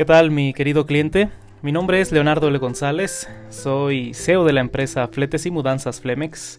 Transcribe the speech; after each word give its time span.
¿Qué 0.00 0.06
tal 0.06 0.30
mi 0.30 0.54
querido 0.54 0.86
cliente? 0.86 1.28
Mi 1.60 1.72
nombre 1.72 2.00
es 2.00 2.10
Leonardo 2.10 2.48
L. 2.48 2.56
González, 2.56 3.28
soy 3.50 4.14
CEO 4.14 4.46
de 4.46 4.54
la 4.54 4.62
empresa 4.62 5.06
Fletes 5.08 5.44
y 5.44 5.50
Mudanzas 5.50 6.00
Flemex. 6.00 6.58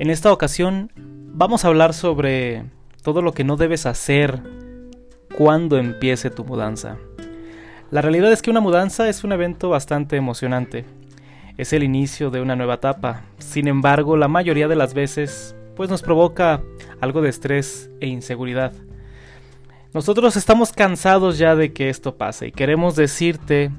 En 0.00 0.10
esta 0.10 0.32
ocasión 0.32 0.90
vamos 0.96 1.64
a 1.64 1.68
hablar 1.68 1.94
sobre 1.94 2.64
todo 3.04 3.22
lo 3.22 3.34
que 3.34 3.44
no 3.44 3.56
debes 3.56 3.86
hacer 3.86 4.42
cuando 5.38 5.78
empiece 5.78 6.28
tu 6.28 6.44
mudanza. 6.44 6.96
La 7.92 8.02
realidad 8.02 8.32
es 8.32 8.42
que 8.42 8.50
una 8.50 8.58
mudanza 8.58 9.08
es 9.08 9.22
un 9.22 9.30
evento 9.30 9.68
bastante 9.68 10.16
emocionante. 10.16 10.84
Es 11.58 11.72
el 11.72 11.84
inicio 11.84 12.30
de 12.30 12.40
una 12.40 12.56
nueva 12.56 12.74
etapa. 12.74 13.22
Sin 13.38 13.68
embargo, 13.68 14.16
la 14.16 14.26
mayoría 14.26 14.66
de 14.66 14.74
las 14.74 14.92
veces 14.92 15.54
pues 15.76 15.88
nos 15.88 16.02
provoca 16.02 16.60
algo 17.00 17.22
de 17.22 17.28
estrés 17.28 17.92
e 18.00 18.08
inseguridad. 18.08 18.72
Nosotros 19.94 20.36
estamos 20.36 20.72
cansados 20.72 21.36
ya 21.36 21.54
de 21.54 21.74
que 21.74 21.90
esto 21.90 22.16
pase 22.16 22.46
y 22.46 22.52
queremos 22.52 22.96
decirte 22.96 23.70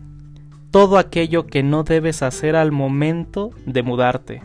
todo 0.70 0.99
aquello 0.99 1.48
que 1.48 1.63
no 1.63 1.84
debes 1.84 2.22
hacer 2.22 2.55
al 2.55 2.72
momento 2.72 3.49
de 3.66 3.81
mudarte. 3.81 4.44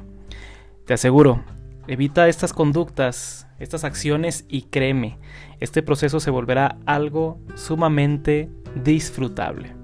Te 0.87 0.95
aseguro, 0.95 1.45
evita 1.87 2.27
estas 2.29 2.55
conductas, 2.55 3.47
estas 3.59 3.85
acciones 3.85 4.47
y 4.49 4.63
créeme, 4.63 5.19
este 5.61 5.83
proceso 5.83 6.21
se 6.21 6.31
volverá 6.31 6.79
algo 6.87 7.39
sumamente 7.55 8.49
disfrutable. 8.83 9.75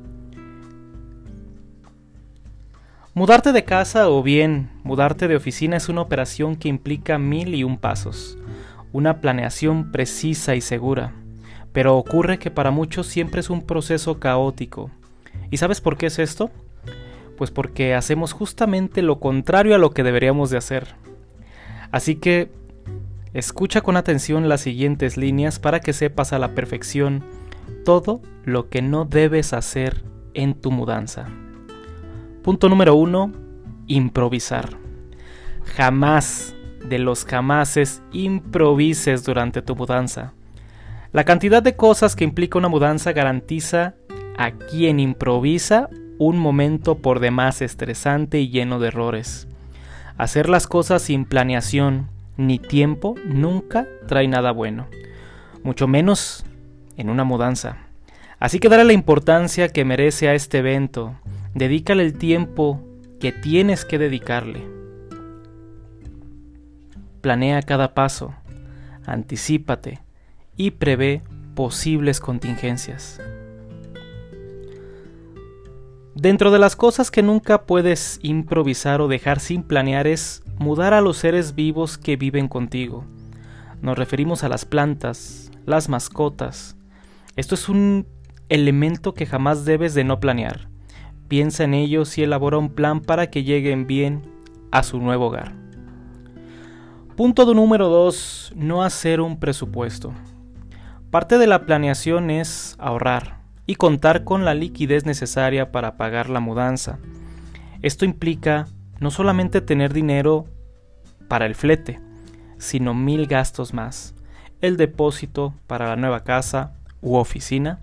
Mudarte 3.12 3.52
de 3.52 3.64
casa 3.64 4.08
o 4.08 4.22
bien 4.22 4.70
mudarte 4.84 5.28
de 5.28 5.36
oficina 5.36 5.76
es 5.76 5.90
una 5.90 6.00
operación 6.00 6.56
que 6.56 6.68
implica 6.68 7.18
mil 7.18 7.54
y 7.54 7.62
un 7.62 7.76
pasos, 7.76 8.38
una 8.90 9.20
planeación 9.20 9.92
precisa 9.92 10.54
y 10.54 10.62
segura 10.62 11.12
pero 11.74 11.96
ocurre 11.96 12.38
que 12.38 12.52
para 12.52 12.70
muchos 12.70 13.08
siempre 13.08 13.40
es 13.40 13.50
un 13.50 13.60
proceso 13.60 14.20
caótico. 14.20 14.92
¿Y 15.50 15.56
sabes 15.56 15.80
por 15.80 15.96
qué 15.96 16.06
es 16.06 16.20
esto? 16.20 16.52
Pues 17.36 17.50
porque 17.50 17.94
hacemos 17.94 18.32
justamente 18.32 19.02
lo 19.02 19.18
contrario 19.18 19.74
a 19.74 19.78
lo 19.78 19.90
que 19.90 20.04
deberíamos 20.04 20.50
de 20.50 20.58
hacer. 20.58 20.94
Así 21.90 22.14
que 22.14 22.48
escucha 23.32 23.80
con 23.80 23.96
atención 23.96 24.48
las 24.48 24.60
siguientes 24.60 25.16
líneas 25.16 25.58
para 25.58 25.80
que 25.80 25.92
sepas 25.92 26.32
a 26.32 26.38
la 26.38 26.54
perfección 26.54 27.24
todo 27.84 28.22
lo 28.44 28.68
que 28.68 28.80
no 28.80 29.04
debes 29.04 29.52
hacer 29.52 30.04
en 30.32 30.54
tu 30.54 30.70
mudanza. 30.70 31.26
Punto 32.44 32.68
número 32.68 32.94
uno, 32.94 33.32
improvisar. 33.88 34.76
Jamás, 35.64 36.54
de 36.88 37.00
los 37.00 37.24
jamases, 37.24 38.00
improvises 38.12 39.24
durante 39.24 39.60
tu 39.60 39.74
mudanza. 39.74 40.34
La 41.14 41.22
cantidad 41.22 41.62
de 41.62 41.76
cosas 41.76 42.16
que 42.16 42.24
implica 42.24 42.58
una 42.58 42.66
mudanza 42.66 43.12
garantiza 43.12 43.94
a 44.36 44.50
quien 44.50 44.98
improvisa 44.98 45.88
un 46.18 46.38
momento 46.38 46.96
por 46.96 47.20
demás 47.20 47.62
estresante 47.62 48.40
y 48.40 48.48
lleno 48.48 48.80
de 48.80 48.88
errores. 48.88 49.46
Hacer 50.18 50.48
las 50.48 50.66
cosas 50.66 51.02
sin 51.02 51.24
planeación 51.24 52.08
ni 52.36 52.58
tiempo 52.58 53.14
nunca 53.24 53.86
trae 54.08 54.26
nada 54.26 54.50
bueno, 54.50 54.88
mucho 55.62 55.86
menos 55.86 56.44
en 56.96 57.08
una 57.08 57.22
mudanza. 57.22 57.76
Así 58.40 58.58
que 58.58 58.68
dale 58.68 58.82
la 58.82 58.92
importancia 58.92 59.68
que 59.68 59.84
merece 59.84 60.26
a 60.26 60.34
este 60.34 60.58
evento, 60.58 61.14
dedícale 61.54 62.02
el 62.02 62.18
tiempo 62.18 62.80
que 63.20 63.30
tienes 63.30 63.84
que 63.84 63.98
dedicarle. 63.98 64.66
Planea 67.20 67.62
cada 67.62 67.94
paso, 67.94 68.34
anticípate, 69.06 70.03
y 70.56 70.72
prevé 70.72 71.22
posibles 71.54 72.20
contingencias. 72.20 73.20
Dentro 76.14 76.50
de 76.50 76.58
las 76.58 76.76
cosas 76.76 77.10
que 77.10 77.22
nunca 77.22 77.66
puedes 77.66 78.20
improvisar 78.22 79.00
o 79.00 79.08
dejar 79.08 79.40
sin 79.40 79.62
planear 79.62 80.06
es 80.06 80.42
mudar 80.58 80.94
a 80.94 81.00
los 81.00 81.16
seres 81.16 81.54
vivos 81.54 81.98
que 81.98 82.16
viven 82.16 82.48
contigo. 82.48 83.04
Nos 83.82 83.98
referimos 83.98 84.44
a 84.44 84.48
las 84.48 84.64
plantas, 84.64 85.50
las 85.66 85.88
mascotas. 85.88 86.76
Esto 87.36 87.56
es 87.56 87.68
un 87.68 88.06
elemento 88.48 89.12
que 89.12 89.26
jamás 89.26 89.64
debes 89.64 89.94
de 89.94 90.04
no 90.04 90.20
planear. 90.20 90.68
Piensa 91.26 91.64
en 91.64 91.74
ellos 91.74 92.16
y 92.16 92.22
elabora 92.22 92.58
un 92.58 92.70
plan 92.70 93.00
para 93.00 93.28
que 93.28 93.42
lleguen 93.42 93.86
bien 93.86 94.22
a 94.70 94.84
su 94.84 95.00
nuevo 95.00 95.26
hogar. 95.26 95.56
Punto 97.16 97.52
número 97.52 97.88
2. 97.88 98.52
No 98.56 98.82
hacer 98.84 99.20
un 99.20 99.38
presupuesto. 99.38 100.12
Parte 101.14 101.38
de 101.38 101.46
la 101.46 101.64
planeación 101.64 102.28
es 102.28 102.74
ahorrar 102.80 103.38
y 103.66 103.76
contar 103.76 104.24
con 104.24 104.44
la 104.44 104.52
liquidez 104.52 105.06
necesaria 105.06 105.70
para 105.70 105.96
pagar 105.96 106.28
la 106.28 106.40
mudanza. 106.40 106.98
Esto 107.82 108.04
implica 108.04 108.66
no 108.98 109.12
solamente 109.12 109.60
tener 109.60 109.92
dinero 109.92 110.46
para 111.28 111.46
el 111.46 111.54
flete, 111.54 112.00
sino 112.58 112.94
mil 112.94 113.28
gastos 113.28 113.72
más. 113.74 114.16
El 114.60 114.76
depósito 114.76 115.54
para 115.68 115.86
la 115.86 115.94
nueva 115.94 116.24
casa 116.24 116.72
u 117.00 117.14
oficina, 117.14 117.78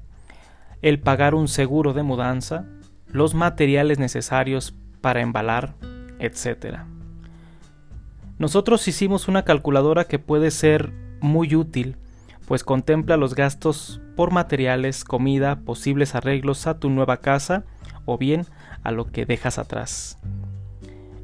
el 0.82 1.00
pagar 1.00 1.34
un 1.34 1.48
seguro 1.48 1.94
de 1.94 2.04
mudanza, 2.04 2.66
los 3.08 3.34
materiales 3.34 3.98
necesarios 3.98 4.76
para 5.00 5.22
embalar, 5.22 5.76
etc. 6.20 6.80
Nosotros 8.40 8.86
hicimos 8.90 9.30
una 9.30 9.46
calculadora 9.46 10.04
que 10.04 10.20
puede 10.20 10.52
ser 10.52 10.92
muy 11.22 11.56
útil 11.56 11.96
pues 12.52 12.66
contempla 12.66 13.16
los 13.16 13.34
gastos 13.34 14.02
por 14.18 14.34
materiales, 14.34 15.06
comida, 15.06 15.62
posibles 15.62 16.16
arreglos 16.16 16.68
a 16.68 16.80
tu 16.80 16.90
nueva 16.90 17.22
casa 17.22 17.64
o 18.04 18.18
bien 18.18 18.46
a 18.84 18.92
lo 18.92 19.06
que 19.06 19.26
dejas 19.26 19.58
atrás. 19.58 20.20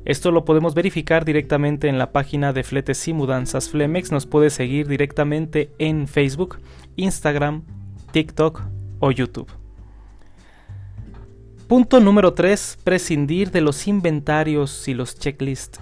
Esto 0.06 0.32
lo 0.32 0.46
podemos 0.46 0.74
verificar 0.74 1.26
directamente 1.26 1.90
en 1.90 1.98
la 1.98 2.14
página 2.14 2.54
de 2.54 2.64
Fletes 2.64 3.06
y 3.10 3.12
Mudanzas 3.12 3.68
Flemex. 3.68 4.10
Nos 4.10 4.26
puedes 4.26 4.54
seguir 4.54 4.88
directamente 4.88 5.70
en 5.80 6.08
Facebook, 6.08 6.60
Instagram, 6.96 7.64
TikTok 8.14 8.62
o 9.02 9.12
YouTube. 9.12 9.52
Punto 11.68 12.00
número 12.00 12.36
3. 12.36 12.78
Prescindir 12.86 13.52
de 13.52 13.60
los 13.60 13.86
inventarios 13.86 14.88
y 14.88 14.94
los 14.94 15.20
checklists. 15.20 15.82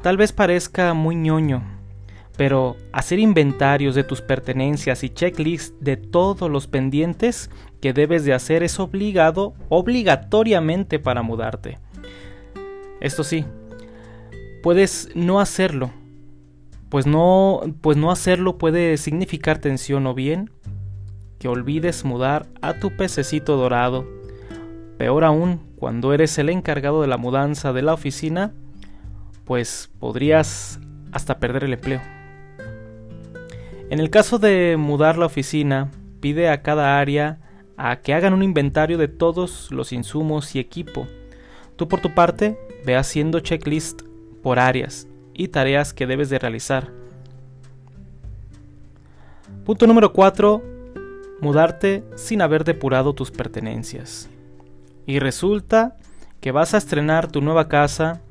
Tal 0.00 0.16
vez 0.16 0.32
parezca 0.32 0.94
muy 0.94 1.16
ñoño, 1.16 1.73
pero 2.36 2.76
hacer 2.92 3.18
inventarios 3.18 3.94
de 3.94 4.04
tus 4.04 4.20
pertenencias 4.20 5.04
y 5.04 5.10
checklist 5.10 5.74
de 5.80 5.96
todos 5.96 6.50
los 6.50 6.66
pendientes 6.66 7.50
que 7.80 7.92
debes 7.92 8.24
de 8.24 8.34
hacer 8.34 8.62
es 8.62 8.80
obligado 8.80 9.54
obligatoriamente 9.68 10.98
para 10.98 11.22
mudarte. 11.22 11.78
Esto 13.00 13.22
sí, 13.22 13.44
puedes 14.62 15.10
no 15.14 15.40
hacerlo, 15.40 15.90
pues 16.88 17.06
no, 17.06 17.60
pues 17.80 17.96
no 17.96 18.10
hacerlo 18.10 18.58
puede 18.58 18.96
significar 18.96 19.58
tensión 19.58 20.06
o 20.06 20.14
bien 20.14 20.50
que 21.38 21.48
olvides 21.48 22.04
mudar 22.04 22.46
a 22.62 22.74
tu 22.74 22.96
pececito 22.96 23.56
dorado. 23.56 24.08
Peor 24.96 25.24
aún, 25.24 25.60
cuando 25.76 26.14
eres 26.14 26.38
el 26.38 26.48
encargado 26.48 27.02
de 27.02 27.08
la 27.08 27.18
mudanza 27.18 27.72
de 27.72 27.82
la 27.82 27.92
oficina, 27.92 28.54
pues 29.44 29.90
podrías 29.98 30.80
hasta 31.12 31.38
perder 31.38 31.64
el 31.64 31.74
empleo. 31.74 32.13
En 33.94 34.00
el 34.00 34.10
caso 34.10 34.40
de 34.40 34.76
mudar 34.76 35.18
la 35.18 35.26
oficina, 35.26 35.88
pide 36.18 36.48
a 36.48 36.62
cada 36.62 36.98
área 36.98 37.38
a 37.76 38.00
que 38.00 38.12
hagan 38.12 38.34
un 38.34 38.42
inventario 38.42 38.98
de 38.98 39.06
todos 39.06 39.70
los 39.70 39.92
insumos 39.92 40.56
y 40.56 40.58
equipo. 40.58 41.06
Tú 41.76 41.86
por 41.86 42.00
tu 42.00 42.12
parte, 42.12 42.58
ve 42.84 42.96
haciendo 42.96 43.38
checklist 43.38 44.02
por 44.42 44.58
áreas 44.58 45.06
y 45.32 45.46
tareas 45.46 45.94
que 45.94 46.08
debes 46.08 46.28
de 46.28 46.40
realizar. 46.40 46.90
Punto 49.64 49.86
número 49.86 50.12
4. 50.12 50.60
Mudarte 51.40 52.02
sin 52.16 52.42
haber 52.42 52.64
depurado 52.64 53.14
tus 53.14 53.30
pertenencias. 53.30 54.28
Y 55.06 55.20
resulta 55.20 55.98
que 56.40 56.50
vas 56.50 56.74
a 56.74 56.78
estrenar 56.78 57.30
tu 57.30 57.40
nueva 57.40 57.68
casa 57.68 58.22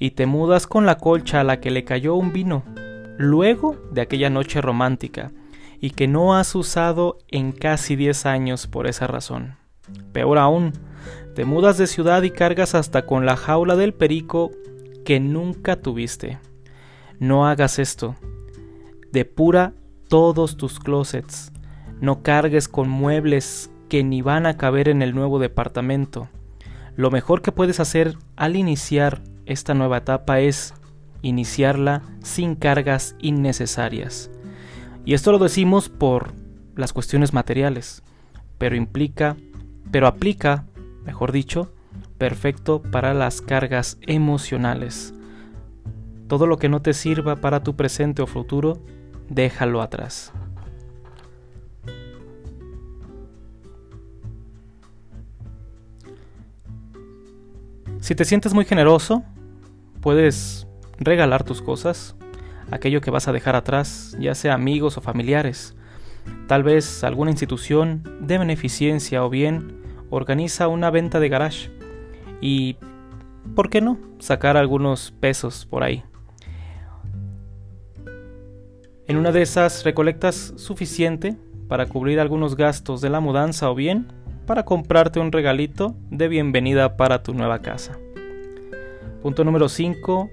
y 0.00 0.10
te 0.10 0.26
mudas 0.26 0.66
con 0.66 0.86
la 0.86 0.98
colcha 0.98 1.38
a 1.38 1.44
la 1.44 1.60
que 1.60 1.70
le 1.70 1.84
cayó 1.84 2.16
un 2.16 2.32
vino 2.32 2.64
luego 3.18 3.76
de 3.92 4.00
aquella 4.00 4.30
noche 4.30 4.60
romántica 4.60 5.32
y 5.80 5.90
que 5.90 6.08
no 6.08 6.36
has 6.36 6.54
usado 6.54 7.18
en 7.28 7.52
casi 7.52 7.96
10 7.96 8.26
años 8.26 8.66
por 8.66 8.86
esa 8.86 9.06
razón. 9.06 9.56
Peor 10.12 10.38
aún, 10.38 10.72
te 11.34 11.44
mudas 11.44 11.78
de 11.78 11.86
ciudad 11.86 12.22
y 12.22 12.30
cargas 12.30 12.74
hasta 12.74 13.06
con 13.06 13.26
la 13.26 13.36
jaula 13.36 13.76
del 13.76 13.92
perico 13.92 14.50
que 15.04 15.20
nunca 15.20 15.76
tuviste. 15.76 16.38
No 17.18 17.46
hagas 17.46 17.78
esto. 17.78 18.16
Depura 19.12 19.74
todos 20.08 20.56
tus 20.56 20.80
closets. 20.80 21.52
No 22.00 22.22
cargues 22.22 22.68
con 22.68 22.88
muebles 22.88 23.70
que 23.88 24.02
ni 24.02 24.22
van 24.22 24.46
a 24.46 24.56
caber 24.56 24.88
en 24.88 25.02
el 25.02 25.14
nuevo 25.14 25.38
departamento. 25.38 26.28
Lo 26.96 27.10
mejor 27.10 27.42
que 27.42 27.52
puedes 27.52 27.80
hacer 27.80 28.16
al 28.36 28.56
iniciar 28.56 29.22
esta 29.46 29.74
nueva 29.74 29.98
etapa 29.98 30.40
es 30.40 30.74
iniciarla 31.24 32.02
sin 32.22 32.54
cargas 32.54 33.16
innecesarias. 33.18 34.30
Y 35.04 35.14
esto 35.14 35.32
lo 35.32 35.38
decimos 35.38 35.88
por 35.88 36.32
las 36.76 36.92
cuestiones 36.92 37.32
materiales, 37.32 38.02
pero 38.58 38.76
implica 38.76 39.36
pero 39.94 40.08
aplica, 40.08 40.66
mejor 41.04 41.30
dicho, 41.30 41.72
perfecto 42.18 42.82
para 42.82 43.14
las 43.14 43.40
cargas 43.40 43.96
emocionales. 44.02 45.14
Todo 46.26 46.48
lo 46.48 46.58
que 46.58 46.68
no 46.68 46.82
te 46.82 46.94
sirva 46.94 47.36
para 47.36 47.62
tu 47.62 47.76
presente 47.76 48.22
o 48.22 48.26
futuro, 48.26 48.80
déjalo 49.28 49.82
atrás. 49.82 50.32
Si 58.00 58.16
te 58.16 58.24
sientes 58.24 58.52
muy 58.52 58.64
generoso, 58.64 59.22
puedes 60.00 60.66
regalar 60.98 61.44
tus 61.44 61.62
cosas, 61.62 62.16
aquello 62.70 63.00
que 63.00 63.10
vas 63.10 63.28
a 63.28 63.32
dejar 63.32 63.56
atrás, 63.56 64.16
ya 64.18 64.34
sea 64.34 64.54
amigos 64.54 64.96
o 64.96 65.00
familiares. 65.00 65.74
Tal 66.46 66.62
vez 66.62 67.04
alguna 67.04 67.30
institución 67.30 68.02
de 68.20 68.38
beneficencia 68.38 69.24
o 69.24 69.30
bien 69.30 69.82
organiza 70.10 70.68
una 70.68 70.90
venta 70.90 71.20
de 71.20 71.28
garage 71.28 71.70
y, 72.40 72.76
¿por 73.54 73.70
qué 73.70 73.80
no?, 73.80 73.98
sacar 74.18 74.56
algunos 74.56 75.12
pesos 75.20 75.66
por 75.66 75.82
ahí. 75.82 76.02
En 79.06 79.16
una 79.16 79.32
de 79.32 79.42
esas 79.42 79.84
recolectas 79.84 80.54
suficiente 80.56 81.36
para 81.68 81.86
cubrir 81.86 82.20
algunos 82.20 82.56
gastos 82.56 83.00
de 83.00 83.10
la 83.10 83.20
mudanza 83.20 83.70
o 83.70 83.74
bien 83.74 84.06
para 84.46 84.64
comprarte 84.64 85.20
un 85.20 85.32
regalito 85.32 85.94
de 86.10 86.28
bienvenida 86.28 86.96
para 86.96 87.22
tu 87.22 87.34
nueva 87.34 87.60
casa. 87.60 87.98
Punto 89.22 89.44
número 89.44 89.68
5. 89.68 90.30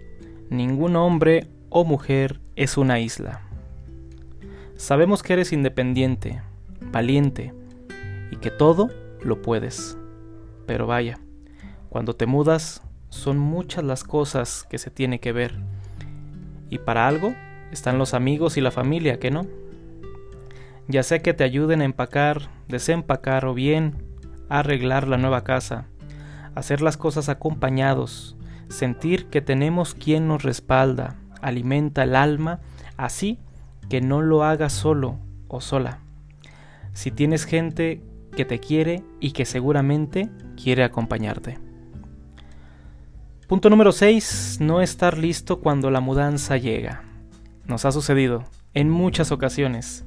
Ningún 0.51 0.97
hombre 0.97 1.47
o 1.69 1.85
mujer 1.85 2.41
es 2.57 2.75
una 2.75 2.99
isla. 2.99 3.39
Sabemos 4.75 5.23
que 5.23 5.31
eres 5.31 5.53
independiente, 5.53 6.41
valiente 6.91 7.53
y 8.31 8.35
que 8.35 8.51
todo 8.51 8.89
lo 9.23 9.41
puedes. 9.41 9.97
Pero 10.67 10.87
vaya, 10.87 11.19
cuando 11.87 12.17
te 12.17 12.25
mudas 12.25 12.83
son 13.07 13.39
muchas 13.39 13.85
las 13.85 14.03
cosas 14.03 14.67
que 14.69 14.77
se 14.77 14.91
tiene 14.91 15.21
que 15.21 15.31
ver. 15.31 15.57
Y 16.69 16.79
para 16.79 17.07
algo 17.07 17.33
están 17.71 17.97
los 17.97 18.13
amigos 18.13 18.57
y 18.57 18.61
la 18.61 18.71
familia, 18.71 19.19
¿que 19.19 19.31
no? 19.31 19.47
Ya 20.89 21.03
sea 21.03 21.21
que 21.21 21.33
te 21.33 21.45
ayuden 21.45 21.79
a 21.79 21.85
empacar, 21.85 22.49
desempacar 22.67 23.45
o 23.45 23.53
bien 23.53 24.03
arreglar 24.49 25.07
la 25.07 25.15
nueva 25.15 25.45
casa, 25.45 25.85
hacer 26.55 26.81
las 26.81 26.97
cosas 26.97 27.29
acompañados, 27.29 28.35
sentir 28.71 29.27
que 29.27 29.41
tenemos 29.41 29.93
quien 29.93 30.27
nos 30.27 30.43
respalda, 30.43 31.15
alimenta 31.41 32.03
el 32.03 32.15
alma, 32.15 32.59
así 32.97 33.39
que 33.89 34.01
no 34.01 34.21
lo 34.21 34.43
hagas 34.43 34.73
solo 34.73 35.17
o 35.47 35.61
sola. 35.61 35.99
Si 36.93 37.11
tienes 37.11 37.45
gente 37.45 38.01
que 38.35 38.45
te 38.45 38.59
quiere 38.59 39.03
y 39.19 39.31
que 39.31 39.45
seguramente 39.45 40.29
quiere 40.61 40.83
acompañarte. 40.83 41.59
Punto 43.47 43.69
número 43.69 43.91
6. 43.91 44.59
No 44.61 44.81
estar 44.81 45.17
listo 45.17 45.59
cuando 45.59 45.91
la 45.91 45.99
mudanza 45.99 46.57
llega. 46.57 47.03
Nos 47.65 47.85
ha 47.85 47.91
sucedido 47.91 48.43
en 48.73 48.89
muchas 48.89 49.31
ocasiones. 49.31 50.05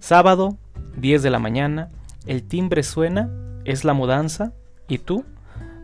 Sábado, 0.00 0.58
10 0.96 1.22
de 1.22 1.30
la 1.30 1.38
mañana, 1.38 1.90
el 2.26 2.42
timbre 2.42 2.82
suena, 2.82 3.30
es 3.64 3.84
la 3.84 3.94
mudanza, 3.94 4.52
y 4.88 4.98
tú 4.98 5.24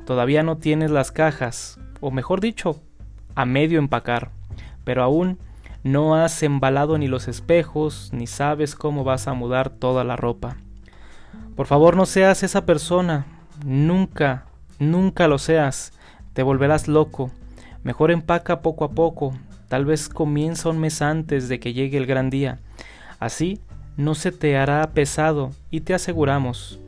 todavía 0.05 0.43
no 0.43 0.59
tienes 0.59 0.91
las 0.91 1.13
cajas, 1.13 1.80
o 2.01 2.11
mejor 2.11 2.41
dicho, 2.41 2.81
a 3.35 3.45
medio 3.45 3.79
empacar, 3.79 4.31
pero 4.85 5.03
aún 5.03 5.39
no 5.83 6.15
has 6.15 6.43
embalado 6.43 6.99
ni 6.99 7.09
los 7.09 7.29
espejos, 7.29 8.11
ni 8.13 8.27
sabes 8.27 8.75
cómo 8.75 9.05
vas 9.05 9.29
a 9.29 9.35
mudar 9.35 9.71
toda 9.71 10.05
la 10.05 10.17
ropa. 10.17 10.57
Por 11.57 11.67
favor 11.67 11.97
no 11.97 12.07
seas 12.07 12.43
esa 12.43 12.67
persona, 12.67 13.27
nunca, 13.65 14.47
nunca 14.79 15.29
lo 15.29 15.39
seas, 15.39 15.93
te 16.33 16.43
volverás 16.43 16.89
loco. 16.89 17.31
Mejor 17.83 18.11
empaca 18.11 18.61
poco 18.61 18.85
a 18.85 18.91
poco, 18.91 19.35
tal 19.69 19.85
vez 19.85 20.09
comienza 20.09 20.69
un 20.69 20.79
mes 20.79 21.01
antes 21.03 21.49
de 21.49 21.61
que 21.61 21.73
llegue 21.73 21.97
el 21.99 22.07
gran 22.07 22.31
día. 22.31 22.59
Así 23.19 23.61
no 23.97 24.15
se 24.15 24.33
te 24.33 24.57
hará 24.57 24.91
pesado 24.93 25.51
y 25.71 25.81
te 25.81 25.95
aseguramos, 25.95 26.81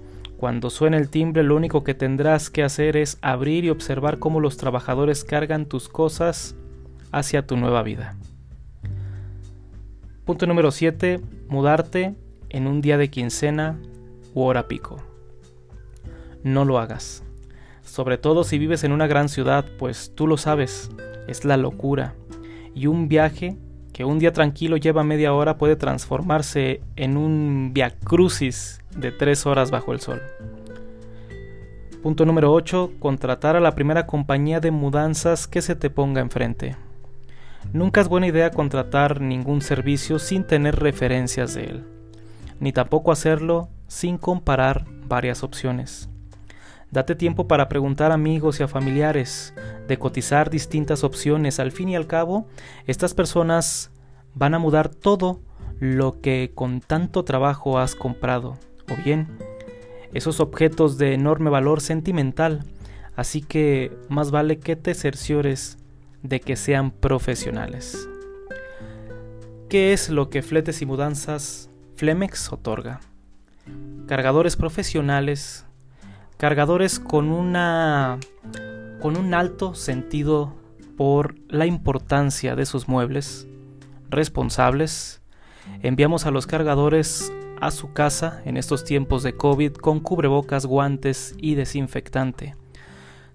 cuando 0.42 0.70
suene 0.70 0.96
el 0.96 1.08
timbre 1.08 1.44
lo 1.44 1.54
único 1.54 1.84
que 1.84 1.94
tendrás 1.94 2.50
que 2.50 2.64
hacer 2.64 2.96
es 2.96 3.16
abrir 3.22 3.64
y 3.64 3.70
observar 3.70 4.18
cómo 4.18 4.40
los 4.40 4.56
trabajadores 4.56 5.22
cargan 5.22 5.66
tus 5.66 5.88
cosas 5.88 6.56
hacia 7.12 7.46
tu 7.46 7.56
nueva 7.56 7.84
vida. 7.84 8.16
Punto 10.24 10.48
número 10.48 10.72
7. 10.72 11.20
Mudarte 11.46 12.16
en 12.48 12.66
un 12.66 12.80
día 12.80 12.98
de 12.98 13.08
quincena 13.08 13.78
u 14.34 14.42
hora 14.42 14.66
pico. 14.66 14.96
No 16.42 16.64
lo 16.64 16.80
hagas. 16.80 17.22
Sobre 17.84 18.18
todo 18.18 18.42
si 18.42 18.58
vives 18.58 18.82
en 18.82 18.90
una 18.90 19.06
gran 19.06 19.28
ciudad, 19.28 19.64
pues 19.78 20.10
tú 20.16 20.26
lo 20.26 20.38
sabes, 20.38 20.90
es 21.28 21.44
la 21.44 21.56
locura 21.56 22.16
y 22.74 22.88
un 22.88 23.06
viaje 23.06 23.58
que 23.92 24.04
un 24.04 24.18
día 24.18 24.32
tranquilo 24.32 24.76
lleva 24.76 25.04
media 25.04 25.32
hora 25.32 25.58
puede 25.58 25.76
transformarse 25.76 26.80
en 26.96 27.16
un 27.16 27.70
via 27.72 27.90
crucis 27.90 28.80
de 28.96 29.12
tres 29.12 29.46
horas 29.46 29.70
bajo 29.70 29.92
el 29.92 30.00
sol. 30.00 30.22
Punto 32.02 32.26
número 32.26 32.52
8. 32.52 32.94
Contratar 32.98 33.54
a 33.54 33.60
la 33.60 33.74
primera 33.74 34.06
compañía 34.06 34.60
de 34.60 34.70
mudanzas 34.70 35.46
que 35.46 35.62
se 35.62 35.76
te 35.76 35.88
ponga 35.88 36.20
enfrente. 36.20 36.76
Nunca 37.72 38.00
es 38.00 38.08
buena 38.08 38.26
idea 38.26 38.50
contratar 38.50 39.20
ningún 39.20 39.60
servicio 39.60 40.18
sin 40.18 40.44
tener 40.44 40.76
referencias 40.80 41.54
de 41.54 41.64
él, 41.64 41.84
ni 42.58 42.72
tampoco 42.72 43.12
hacerlo 43.12 43.68
sin 43.86 44.18
comparar 44.18 44.84
varias 45.06 45.44
opciones. 45.44 46.11
Date 46.92 47.14
tiempo 47.14 47.48
para 47.48 47.70
preguntar 47.70 48.10
a 48.10 48.14
amigos 48.14 48.60
y 48.60 48.62
a 48.62 48.68
familiares, 48.68 49.54
de 49.88 49.98
cotizar 49.98 50.50
distintas 50.50 51.04
opciones. 51.04 51.58
Al 51.58 51.72
fin 51.72 51.88
y 51.88 51.96
al 51.96 52.06
cabo, 52.06 52.46
estas 52.86 53.14
personas 53.14 53.90
van 54.34 54.52
a 54.54 54.58
mudar 54.58 54.90
todo 54.90 55.40
lo 55.80 56.20
que 56.20 56.52
con 56.54 56.80
tanto 56.80 57.24
trabajo 57.24 57.78
has 57.78 57.94
comprado. 57.94 58.58
O 58.92 59.02
bien, 59.02 59.38
esos 60.12 60.38
objetos 60.38 60.98
de 60.98 61.14
enorme 61.14 61.48
valor 61.48 61.80
sentimental. 61.80 62.62
Así 63.16 63.40
que 63.40 63.90
más 64.10 64.30
vale 64.30 64.58
que 64.58 64.76
te 64.76 64.92
cerciores 64.92 65.78
de 66.22 66.40
que 66.40 66.56
sean 66.56 66.90
profesionales. 66.90 68.06
¿Qué 69.70 69.94
es 69.94 70.10
lo 70.10 70.28
que 70.28 70.42
Fletes 70.42 70.82
y 70.82 70.86
Mudanzas 70.86 71.70
Flemex 71.96 72.52
otorga? 72.52 73.00
Cargadores 74.06 74.56
profesionales 74.56 75.64
cargadores 76.42 76.98
con 76.98 77.30
una 77.30 78.18
con 79.00 79.16
un 79.16 79.32
alto 79.32 79.76
sentido 79.76 80.52
por 80.96 81.36
la 81.46 81.66
importancia 81.66 82.56
de 82.56 82.66
sus 82.66 82.88
muebles 82.88 83.46
responsables. 84.10 85.22
Enviamos 85.82 86.26
a 86.26 86.32
los 86.32 86.48
cargadores 86.48 87.32
a 87.60 87.70
su 87.70 87.92
casa 87.92 88.42
en 88.44 88.56
estos 88.56 88.82
tiempos 88.82 89.22
de 89.22 89.36
COVID 89.36 89.74
con 89.74 90.00
cubrebocas, 90.00 90.66
guantes 90.66 91.36
y 91.38 91.54
desinfectante. 91.54 92.56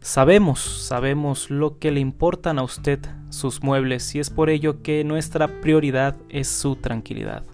Sabemos, 0.02 0.60
sabemos 0.60 1.50
lo 1.50 1.80
que 1.80 1.92
le 1.92 2.02
importan 2.02 2.60
a 2.60 2.64
usted 2.64 3.00
sus 3.30 3.64
muebles 3.64 4.16
y 4.16 4.20
es 4.20 4.30
por 4.30 4.50
ello 4.50 4.82
que 4.82 5.06
nuestra 5.06 5.62
prioridad 5.62 6.18
es 6.28 6.50
su 6.50 6.76
tranquilidad. 6.76 7.46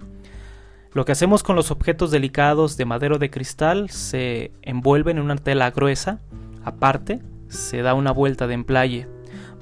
Lo 0.94 1.06
que 1.06 1.12
hacemos 1.12 1.42
con 1.42 1.56
los 1.56 1.72
objetos 1.72 2.12
delicados 2.12 2.78
de 2.78 2.86
madero 2.86 3.18
de 3.18 3.32
cristal 3.32 3.90
se 3.90 4.52
envuelven 4.62 5.18
en 5.18 5.24
una 5.24 5.38
tela 5.38 5.72
gruesa, 5.72 6.20
aparte 6.64 7.20
se 7.48 7.82
da 7.82 7.96
una 7.96 8.12
vuelta 8.12 8.46
de 8.46 8.54
emplaye 8.54 9.08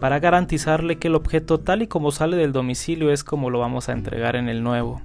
para 0.01 0.19
garantizarle 0.19 0.97
que 0.97 1.07
el 1.07 1.15
objeto 1.15 1.59
tal 1.59 1.83
y 1.83 1.87
como 1.87 2.11
sale 2.11 2.35
del 2.35 2.51
domicilio 2.51 3.11
es 3.11 3.23
como 3.23 3.49
lo 3.49 3.59
vamos 3.59 3.87
a 3.87 3.93
entregar 3.93 4.35
en 4.35 4.49
el 4.49 4.63
nuevo. 4.63 5.01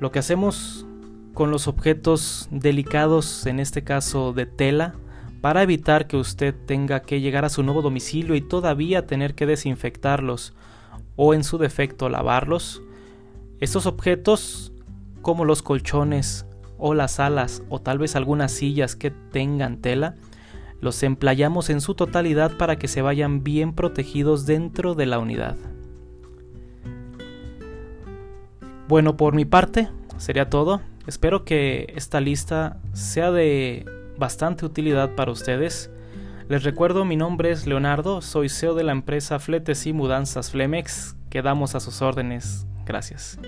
Lo 0.00 0.10
que 0.10 0.20
hacemos 0.20 0.86
con 1.34 1.50
los 1.50 1.66
objetos 1.66 2.48
delicados, 2.50 3.44
en 3.46 3.58
este 3.58 3.82
caso 3.82 4.32
de 4.32 4.46
tela, 4.46 4.94
para 5.40 5.62
evitar 5.62 6.06
que 6.06 6.16
usted 6.16 6.54
tenga 6.66 7.00
que 7.00 7.20
llegar 7.20 7.44
a 7.44 7.50
su 7.50 7.62
nuevo 7.62 7.82
domicilio 7.82 8.34
y 8.36 8.40
todavía 8.40 9.06
tener 9.06 9.34
que 9.34 9.46
desinfectarlos 9.46 10.54
o 11.16 11.34
en 11.34 11.44
su 11.44 11.58
defecto 11.58 12.08
lavarlos. 12.08 12.82
Estos 13.60 13.86
objetos, 13.86 14.72
como 15.22 15.44
los 15.44 15.62
colchones 15.62 16.46
o 16.78 16.94
las 16.94 17.20
alas 17.20 17.62
o 17.68 17.80
tal 17.80 17.98
vez 17.98 18.16
algunas 18.16 18.52
sillas 18.52 18.96
que 18.96 19.10
tengan 19.10 19.80
tela, 19.80 20.16
los 20.80 21.02
emplayamos 21.02 21.70
en 21.70 21.80
su 21.80 21.94
totalidad 21.94 22.56
para 22.56 22.76
que 22.76 22.88
se 22.88 23.00
vayan 23.00 23.42
bien 23.42 23.72
protegidos 23.72 24.44
dentro 24.44 24.94
de 24.94 25.06
la 25.06 25.18
unidad. 25.18 25.56
Bueno, 28.86 29.16
por 29.16 29.34
mi 29.34 29.46
parte, 29.46 29.88
sería 30.18 30.50
todo. 30.50 30.82
Espero 31.06 31.44
que 31.44 31.92
esta 31.96 32.20
lista 32.20 32.80
sea 32.92 33.30
de 33.30 33.86
bastante 34.18 34.66
utilidad 34.66 35.14
para 35.14 35.32
ustedes. 35.32 35.90
Les 36.48 36.62
recuerdo, 36.62 37.06
mi 37.06 37.16
nombre 37.16 37.50
es 37.50 37.66
Leonardo, 37.66 38.20
soy 38.20 38.50
CEO 38.50 38.74
de 38.74 38.84
la 38.84 38.92
empresa 38.92 39.38
Fletes 39.38 39.86
y 39.86 39.94
Mudanzas 39.94 40.50
Flemex. 40.50 41.16
Quedamos 41.30 41.74
a 41.74 41.80
sus 41.80 42.02
órdenes. 42.02 42.66
Gracias. 42.84 43.38